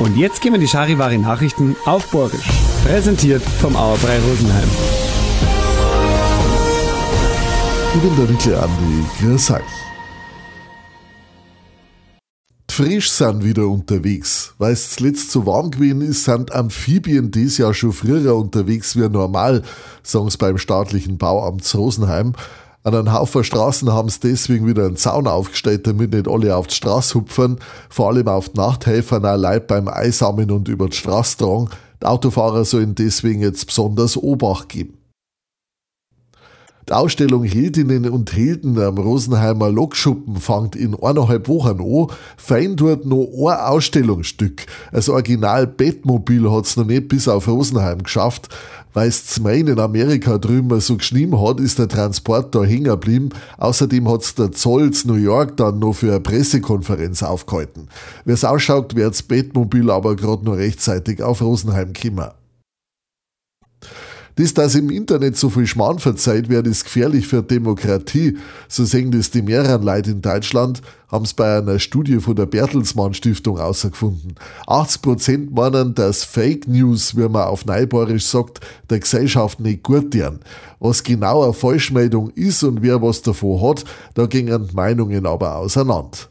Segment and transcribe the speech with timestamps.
[0.00, 2.48] Und jetzt gehen wir die Charivari Nachrichten auf Borgisch.
[2.86, 4.68] Präsentiert vom Auerbrei Rosenheim.
[9.20, 9.60] Grüß euch.
[12.70, 14.54] Frisch sind wieder unterwegs.
[14.56, 19.06] Weil es zuletzt so warm gewesen ist, sind Amphibien dieses Jahr schon früher unterwegs wie
[19.06, 19.62] normal,
[20.02, 22.32] sagen sie beim staatlichen Bauamt Rosenheim.
[22.82, 26.66] An einem Haufen Straßen haben sie deswegen wieder einen Zaun aufgestellt, damit nicht alle auf
[26.66, 27.58] die Straße hupfen.
[27.90, 31.68] Vor allem auf die Nachthelfer auch Leute beim Einsammeln und über die Straße tragen.
[32.00, 34.99] Die Autofahrer sollen deswegen jetzt besonders Obacht geben.
[36.90, 42.16] Die Ausstellung Heldinnen und Helden am Rosenheimer Lokschuppen fängt in eineinhalb Wochen an.
[42.36, 44.66] Fein dort noch ein Ausstellungsstück.
[44.90, 48.48] Das Original Bettmobil hat's noch nicht bis auf Rosenheim geschafft.
[48.92, 53.28] Weil es zum in Amerika drüben so geschrieben hat, ist der Transport da hängen geblieben.
[53.58, 57.86] Außerdem hat's der Zoll zu New York dann noch für eine Pressekonferenz aufgehalten.
[58.24, 62.30] Wie's ausschaut, wird's Bettmobil aber gerade noch rechtzeitig auf Rosenheim kommen.
[64.36, 68.38] Das, dass im Internet so viel Schmarrn verzeiht wird, ist gefährlich für Demokratie.
[68.68, 72.46] So sehen das die mehreren Leute in Deutschland, haben es bei einer Studie von der
[72.46, 74.36] Bertelsmann Stiftung herausgefunden.
[74.66, 80.38] 80% meinen, dass Fake News, wie man auf Neubarisch sagt, der Gesellschaft nicht gut tun.
[80.78, 83.84] Was genau eine Falschmeldung ist und wer was davon hat,
[84.14, 86.29] da gingen Meinungen aber auseinander.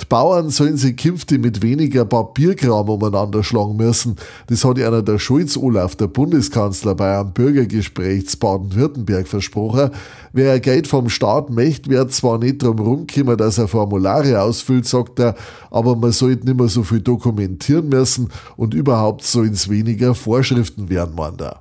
[0.00, 4.16] Die Bauern sollen sich künftig mit weniger Papierkram umeinander schlagen müssen.
[4.46, 9.90] Das hat einer der Schulz Olaf, der Bundeskanzler, bei einem Bürgergespräch zu Baden-Württemberg versprochen.
[10.32, 15.18] Wer Geld vom Staat möchte, wird zwar nicht drum rumkommen, dass er Formulare ausfüllt, sagt
[15.18, 15.34] er,
[15.70, 20.88] aber man sollte nicht mehr so viel dokumentieren müssen und überhaupt sollen es weniger Vorschriften
[20.88, 21.60] werden, meint er.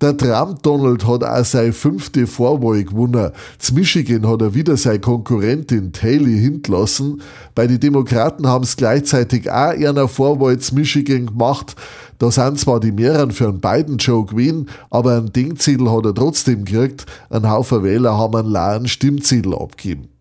[0.00, 3.30] Der Trump-Donald hat auch seine fünfte Vorwahl gewonnen.
[3.58, 7.22] Z Michigan hat er wieder seine Konkurrentin Haley hintlassen.
[7.54, 11.76] Bei den Demokraten haben es gleichzeitig auch einer Vorwahl zu Michigan gemacht.
[12.18, 16.14] Da sind zwar die mehreren für einen beiden Joe gewesen, aber ein Dingzettel hat er
[16.14, 17.06] trotzdem gekriegt.
[17.30, 20.13] Ein Haufen Wähler haben einen leeren Stimmzettel abgegeben.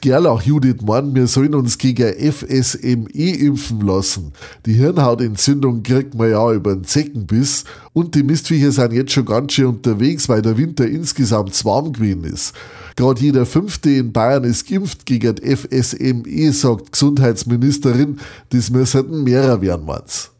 [0.00, 4.32] Gerlach Judith meint, wir sollen uns gegen FSME impfen lassen.
[4.64, 9.52] Die Hirnhautentzündung kriegt man ja über einen Zeckenbiss und die Mistviecher sind jetzt schon ganz
[9.52, 12.54] schön unterwegs, weil der Winter insgesamt warm gewesen ist.
[12.96, 18.18] Gerade jeder Fünfte in Bayern ist geimpft gegen FSME, sagt Gesundheitsministerin.
[18.50, 20.30] Das müssten mehrer werden, meint's.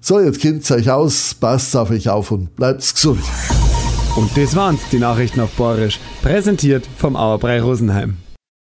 [0.00, 3.20] So, jetzt kennt's euch aus, passt auf euch auf und bleibt's gesund.
[4.16, 5.98] Und das waren's, die Nachrichten auf Borisch.
[6.22, 8.16] Präsentiert vom Auerbrei Rosenheim.